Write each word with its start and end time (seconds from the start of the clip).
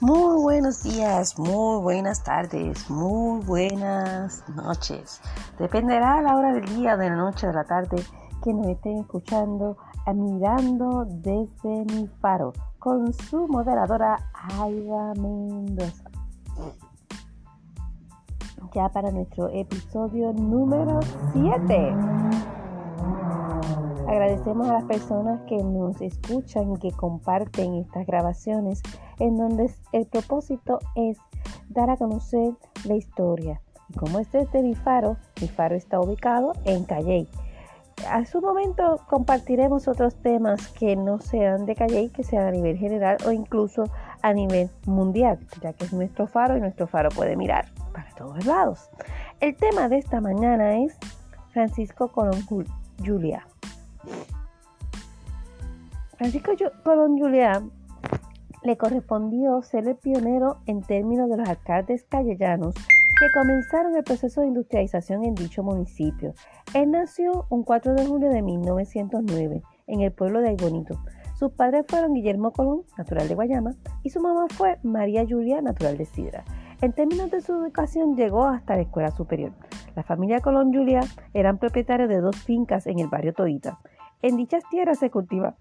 buenos 0.00 0.82
días, 0.82 1.38
muy 1.38 1.80
buenas 1.80 2.22
tardes, 2.22 2.90
muy 2.90 3.42
buenas 3.44 4.44
noches. 4.54 5.20
Dependerá 5.58 6.20
la 6.22 6.36
hora 6.36 6.52
del 6.52 6.64
día, 6.76 6.96
de 6.96 7.10
la 7.10 7.16
noche, 7.16 7.46
de 7.46 7.52
la 7.52 7.64
tarde 7.64 8.02
que 8.42 8.52
nos 8.52 8.66
estén 8.66 8.98
escuchando, 8.98 9.76
mirando 10.14 11.04
desde 11.06 11.84
mi 11.94 12.06
faro 12.20 12.52
con 12.78 13.12
su 13.12 13.48
moderadora 13.48 14.18
Aida 14.34 15.14
Mendoza. 15.14 16.10
Ya 18.74 18.88
para 18.90 19.10
nuestro 19.10 19.48
episodio 19.48 20.32
número 20.32 21.00
7. 21.32 21.94
Agradecemos 24.08 24.68
a 24.68 24.74
las 24.74 24.84
personas 24.84 25.40
que 25.48 25.56
nos 25.56 26.00
escuchan 26.00 26.72
y 26.72 26.78
que 26.78 26.92
comparten 26.92 27.74
estas 27.74 28.06
grabaciones 28.06 28.80
en 29.18 29.36
donde 29.36 29.68
el 29.92 30.06
propósito 30.06 30.78
es 30.94 31.18
dar 31.68 31.90
a 31.90 31.96
conocer 31.96 32.54
la 32.84 32.94
historia. 32.94 33.60
Y 33.88 33.94
como 33.94 34.20
este 34.20 34.42
es 34.42 34.52
de 34.52 34.62
mi 34.62 34.76
faro, 34.76 35.16
mi 35.40 35.48
faro 35.48 35.74
está 35.74 35.98
ubicado 36.00 36.52
en 36.64 36.84
Calley. 36.84 37.28
A 38.08 38.24
su 38.26 38.40
momento 38.40 39.00
compartiremos 39.08 39.88
otros 39.88 40.14
temas 40.16 40.68
que 40.68 40.94
no 40.94 41.18
sean 41.18 41.66
de 41.66 41.74
Calley, 41.74 42.10
que 42.10 42.22
sean 42.22 42.46
a 42.46 42.52
nivel 42.52 42.76
general 42.76 43.16
o 43.26 43.32
incluso 43.32 43.84
a 44.22 44.32
nivel 44.32 44.70
mundial, 44.86 45.40
ya 45.60 45.72
que 45.72 45.84
es 45.84 45.92
nuestro 45.92 46.28
faro 46.28 46.56
y 46.56 46.60
nuestro 46.60 46.86
faro 46.86 47.08
puede 47.08 47.36
mirar 47.36 47.66
para 47.92 48.10
todos 48.14 48.46
lados. 48.46 48.88
El 49.40 49.56
tema 49.56 49.88
de 49.88 49.98
esta 49.98 50.20
mañana 50.20 50.78
es 50.78 50.96
Francisco 51.50 52.08
Colón 52.12 52.40
Julia. 53.04 53.46
Francisco 56.16 56.52
Colón 56.82 57.18
Julián 57.18 57.70
le 58.62 58.76
correspondió 58.76 59.62
ser 59.62 59.86
el 59.86 59.96
pionero 59.96 60.58
en 60.66 60.82
términos 60.82 61.30
de 61.30 61.36
los 61.36 61.48
alcaldes 61.48 62.04
callellanos 62.04 62.74
que 63.18 63.32
comenzaron 63.32 63.96
el 63.96 64.04
proceso 64.04 64.40
de 64.40 64.48
industrialización 64.48 65.24
en 65.24 65.34
dicho 65.34 65.62
municipio. 65.62 66.34
Él 66.74 66.90
nació 66.90 67.46
un 67.48 67.62
4 67.62 67.94
de 67.94 68.06
julio 68.06 68.30
de 68.30 68.42
1909 68.42 69.62
en 69.86 70.00
el 70.00 70.12
pueblo 70.12 70.40
de 70.40 70.50
Aybonito. 70.50 70.98
Sus 71.38 71.52
padres 71.52 71.84
fueron 71.88 72.14
Guillermo 72.14 72.50
Colón, 72.50 72.82
natural 72.96 73.28
de 73.28 73.34
Guayama, 73.34 73.72
y 74.02 74.10
su 74.10 74.20
mamá 74.20 74.46
fue 74.50 74.78
María 74.82 75.24
Julia, 75.28 75.60
natural 75.60 75.96
de 75.98 76.06
Sidra. 76.06 76.44
En 76.82 76.92
términos 76.92 77.30
de 77.30 77.40
su 77.40 77.52
educación 77.52 78.16
llegó 78.16 78.44
hasta 78.46 78.76
la 78.76 78.82
escuela 78.82 79.10
superior. 79.10 79.52
La 79.94 80.02
familia 80.02 80.40
Colón 80.40 80.72
Julia 80.72 81.00
eran 81.32 81.58
propietarios 81.58 82.08
de 82.08 82.20
dos 82.20 82.36
fincas 82.36 82.86
en 82.86 82.98
el 82.98 83.08
barrio 83.08 83.32
Toita. 83.32 83.78
En 84.22 84.36
dichas 84.36 84.64
tierras 84.70 84.98
se 84.98 85.10
cultivaba 85.10 85.56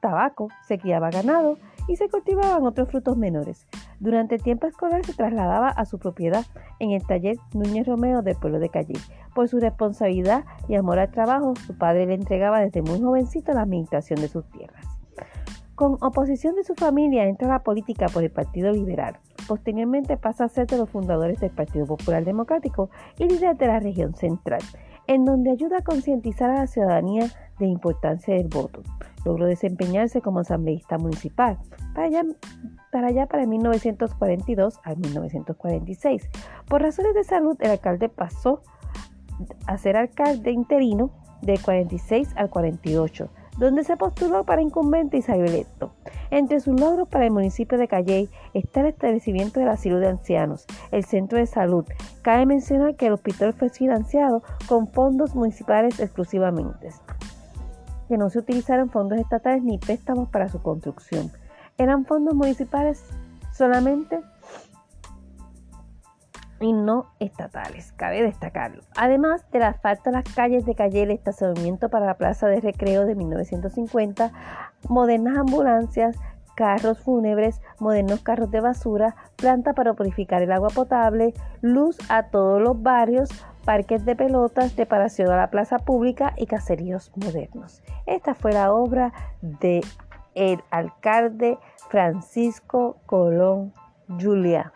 tabaco, 0.00 0.48
se 0.66 0.78
criaba 0.78 1.10
ganado 1.10 1.56
y 1.88 1.96
se 1.96 2.08
cultivaban 2.08 2.64
otros 2.66 2.90
frutos 2.90 3.16
menores. 3.16 3.66
Durante 4.00 4.34
el 4.34 4.42
tiempo 4.42 4.66
escolar 4.66 5.04
se 5.04 5.14
trasladaba 5.14 5.68
a 5.68 5.84
su 5.86 5.98
propiedad 5.98 6.44
en 6.78 6.90
el 6.90 7.06
taller 7.06 7.36
Núñez 7.54 7.86
Romeo 7.86 8.22
del 8.22 8.36
pueblo 8.36 8.58
de 8.58 8.68
Calle. 8.68 8.94
Por 9.34 9.48
su 9.48 9.60
responsabilidad 9.60 10.44
y 10.68 10.74
amor 10.74 10.98
al 10.98 11.10
trabajo, 11.10 11.54
su 11.56 11.76
padre 11.76 12.06
le 12.06 12.14
entregaba 12.14 12.60
desde 12.60 12.82
muy 12.82 13.00
jovencito 13.00 13.52
la 13.52 13.62
administración 13.62 14.20
de 14.20 14.28
sus 14.28 14.44
tierras. 14.50 14.84
Con 15.74 15.96
oposición 16.02 16.54
de 16.54 16.64
su 16.64 16.74
familia 16.74 17.24
entra 17.24 17.48
a 17.48 17.52
la 17.52 17.62
política 17.62 18.06
por 18.06 18.22
el 18.22 18.30
Partido 18.30 18.72
Liberal. 18.72 19.18
Posteriormente 19.48 20.16
pasa 20.16 20.44
a 20.44 20.48
ser 20.48 20.66
de 20.66 20.78
los 20.78 20.88
fundadores 20.88 21.40
del 21.40 21.50
Partido 21.50 21.86
Popular 21.86 22.24
Democrático 22.24 22.90
y 23.18 23.24
líder 23.24 23.56
de 23.56 23.66
la 23.66 23.80
región 23.80 24.14
central 24.14 24.60
en 25.06 25.24
donde 25.24 25.50
ayuda 25.50 25.78
a 25.78 25.84
concientizar 25.84 26.50
a 26.50 26.60
la 26.60 26.66
ciudadanía 26.66 27.26
de 27.58 27.66
importancia 27.66 28.34
del 28.34 28.48
voto. 28.48 28.82
Logró 29.24 29.46
desempeñarse 29.46 30.20
como 30.20 30.40
asambleísta 30.40 30.98
municipal 30.98 31.58
para 31.94 32.06
allá, 32.06 32.22
para 32.92 33.08
allá 33.08 33.26
para 33.26 33.46
1942 33.46 34.80
a 34.84 34.94
1946. 34.94 36.28
Por 36.68 36.82
razones 36.82 37.14
de 37.14 37.24
salud, 37.24 37.56
el 37.60 37.70
alcalde 37.70 38.08
pasó 38.08 38.62
a 39.66 39.78
ser 39.78 39.96
alcalde 39.96 40.50
interino 40.50 41.10
de 41.42 41.58
46 41.58 42.30
al 42.36 42.50
48 42.50 43.28
donde 43.58 43.84
se 43.84 43.96
postuló 43.96 44.44
para 44.44 44.62
incumbente 44.62 45.16
y 45.16 45.22
salió 45.22 45.44
electo. 45.44 45.92
Entre 46.34 46.58
sus 46.58 46.80
logros 46.80 47.06
para 47.06 47.26
el 47.26 47.30
municipio 47.30 47.78
de 47.78 47.86
Calley 47.86 48.28
está 48.54 48.80
el 48.80 48.86
establecimiento 48.86 49.60
de 49.60 49.66
la 49.66 49.76
salud 49.76 50.00
de 50.00 50.08
ancianos, 50.08 50.66
el 50.90 51.04
centro 51.04 51.38
de 51.38 51.46
salud. 51.46 51.84
Cabe 52.22 52.44
mencionar 52.44 52.96
que 52.96 53.06
el 53.06 53.12
hospital 53.12 53.52
fue 53.52 53.70
financiado 53.70 54.42
con 54.66 54.88
fondos 54.88 55.36
municipales 55.36 56.00
exclusivamente, 56.00 56.88
que 58.08 58.18
no 58.18 58.30
se 58.30 58.40
utilizaron 58.40 58.90
fondos 58.90 59.20
estatales 59.20 59.62
ni 59.62 59.78
préstamos 59.78 60.28
para 60.28 60.48
su 60.48 60.60
construcción. 60.60 61.30
Eran 61.78 62.04
fondos 62.04 62.34
municipales 62.34 63.04
solamente 63.52 64.18
y 66.64 66.72
no 66.72 67.10
estatales, 67.20 67.92
cabe 67.92 68.22
destacarlo. 68.22 68.80
Además 68.96 69.44
del 69.50 69.64
asfalto 69.64 70.08
a 70.08 70.14
las 70.14 70.24
calles 70.34 70.64
de 70.64 70.74
calle, 70.74 71.02
el 71.02 71.10
estacionamiento 71.10 71.90
para 71.90 72.06
la 72.06 72.16
plaza 72.16 72.46
de 72.46 72.60
recreo 72.60 73.04
de 73.04 73.14
1950, 73.14 74.32
modernas 74.88 75.36
ambulancias, 75.36 76.16
carros 76.56 77.00
fúnebres, 77.00 77.60
modernos 77.80 78.20
carros 78.20 78.50
de 78.50 78.62
basura, 78.62 79.14
planta 79.36 79.74
para 79.74 79.92
purificar 79.92 80.40
el 80.40 80.52
agua 80.52 80.70
potable, 80.70 81.34
luz 81.60 81.98
a 82.08 82.28
todos 82.28 82.62
los 82.62 82.82
barrios, 82.82 83.28
parques 83.66 84.06
de 84.06 84.16
pelotas, 84.16 84.72
separación 84.72 85.30
a 85.32 85.36
la 85.36 85.50
plaza 85.50 85.78
pública 85.80 86.32
y 86.34 86.46
caseríos 86.46 87.12
modernos. 87.14 87.82
Esta 88.06 88.34
fue 88.34 88.52
la 88.52 88.72
obra 88.72 89.12
de 89.42 89.82
el 90.34 90.62
alcalde 90.70 91.58
Francisco 91.90 92.96
Colón 93.04 93.74
Julia. 94.08 94.72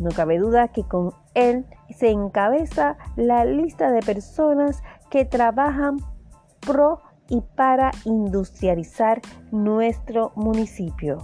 No 0.00 0.08
cabe 0.10 0.38
duda 0.38 0.68
que 0.68 0.82
con 0.82 1.12
él 1.34 1.66
se 1.94 2.08
encabeza 2.08 2.96
la 3.16 3.44
lista 3.44 3.90
de 3.90 4.00
personas 4.00 4.82
que 5.10 5.26
trabajan 5.26 5.98
pro 6.66 7.02
y 7.28 7.42
para 7.42 7.90
industrializar 8.06 9.20
nuestro 9.52 10.32
municipio. 10.36 11.18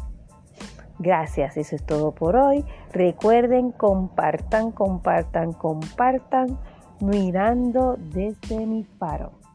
Gracias, 0.98 1.56
eso 1.56 1.74
es 1.74 1.86
todo 1.86 2.12
por 2.12 2.36
hoy. 2.36 2.66
Recuerden, 2.92 3.72
compartan, 3.72 4.72
compartan, 4.72 5.54
compartan, 5.54 6.58
mirando 7.00 7.96
desde 7.98 8.66
mi 8.66 8.84
faro. 8.84 9.45